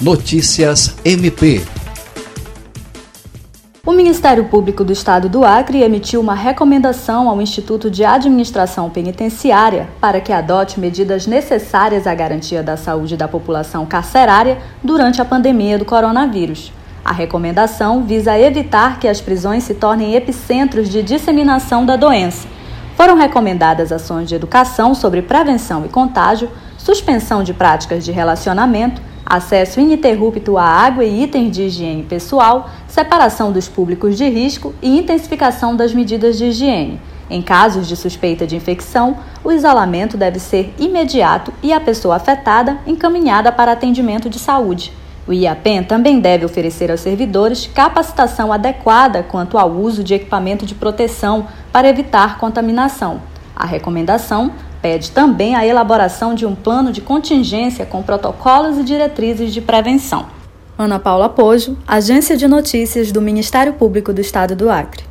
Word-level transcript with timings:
Notícias 0.00 0.96
MP. 1.04 1.60
O 3.84 3.90
Ministério 3.90 4.44
Público 4.44 4.84
do 4.84 4.92
Estado 4.92 5.28
do 5.28 5.44
Acre 5.44 5.82
emitiu 5.82 6.20
uma 6.20 6.36
recomendação 6.36 7.28
ao 7.28 7.42
Instituto 7.42 7.90
de 7.90 8.04
Administração 8.04 8.88
Penitenciária 8.90 9.88
para 10.00 10.20
que 10.20 10.32
adote 10.32 10.78
medidas 10.78 11.26
necessárias 11.26 12.06
à 12.06 12.14
garantia 12.14 12.62
da 12.62 12.76
saúde 12.76 13.16
da 13.16 13.26
população 13.26 13.84
carcerária 13.84 14.58
durante 14.84 15.20
a 15.20 15.24
pandemia 15.24 15.76
do 15.76 15.84
coronavírus. 15.84 16.72
A 17.04 17.12
recomendação 17.12 18.04
visa 18.04 18.38
evitar 18.38 19.00
que 19.00 19.08
as 19.08 19.20
prisões 19.20 19.64
se 19.64 19.74
tornem 19.74 20.14
epicentros 20.14 20.88
de 20.88 21.02
disseminação 21.02 21.84
da 21.84 21.96
doença. 21.96 22.46
Foram 22.96 23.16
recomendadas 23.16 23.90
ações 23.90 24.28
de 24.28 24.36
educação 24.36 24.94
sobre 24.94 25.22
prevenção 25.22 25.84
e 25.84 25.88
contágio, 25.88 26.48
suspensão 26.76 27.42
de 27.42 27.52
práticas 27.52 28.04
de 28.04 28.12
relacionamento, 28.12 29.08
acesso 29.28 29.78
ininterrupto 29.78 30.56
à 30.56 30.64
água 30.64 31.04
e 31.04 31.24
itens 31.24 31.54
de 31.54 31.64
higiene 31.64 32.02
pessoal, 32.02 32.70
separação 32.88 33.52
dos 33.52 33.68
públicos 33.68 34.16
de 34.16 34.26
risco 34.28 34.74
e 34.80 34.98
intensificação 34.98 35.76
das 35.76 35.92
medidas 35.92 36.38
de 36.38 36.46
higiene. 36.46 36.98
Em 37.28 37.42
casos 37.42 37.86
de 37.86 37.94
suspeita 37.94 38.46
de 38.46 38.56
infecção, 38.56 39.18
o 39.44 39.52
isolamento 39.52 40.16
deve 40.16 40.38
ser 40.38 40.72
imediato 40.78 41.52
e 41.62 41.74
a 41.74 41.80
pessoa 41.80 42.16
afetada 42.16 42.78
encaminhada 42.86 43.52
para 43.52 43.72
atendimento 43.72 44.30
de 44.30 44.38
saúde. 44.38 44.92
O 45.26 45.32
IAPEN 45.34 45.82
também 45.82 46.20
deve 46.20 46.46
oferecer 46.46 46.90
aos 46.90 47.00
servidores 47.00 47.66
capacitação 47.66 48.50
adequada 48.50 49.22
quanto 49.22 49.58
ao 49.58 49.70
uso 49.70 50.02
de 50.02 50.14
equipamento 50.14 50.64
de 50.64 50.74
proteção 50.74 51.46
para 51.70 51.86
evitar 51.86 52.38
contaminação. 52.38 53.20
A 53.54 53.66
recomendação 53.66 54.52
pede 54.80 55.10
também 55.10 55.54
a 55.54 55.66
elaboração 55.66 56.34
de 56.34 56.46
um 56.46 56.54
plano 56.54 56.92
de 56.92 57.00
contingência 57.00 57.86
com 57.86 58.02
protocolos 58.02 58.78
e 58.78 58.84
diretrizes 58.84 59.52
de 59.52 59.60
prevenção. 59.60 60.26
Ana 60.76 60.98
Paula 60.98 61.28
Pojo, 61.28 61.76
Agência 61.86 62.36
de 62.36 62.46
Notícias 62.46 63.10
do 63.10 63.20
Ministério 63.20 63.72
Público 63.72 64.12
do 64.12 64.20
Estado 64.20 64.54
do 64.54 64.70
Acre. 64.70 65.07